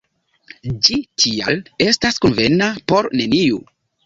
Ĝi, 0.87 0.97
tial, 1.23 1.59
estas 1.89 2.19
konvena 2.25 2.71
por 2.93 3.13
neniu. 3.23 3.63